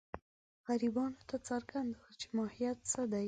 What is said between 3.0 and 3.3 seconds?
دی.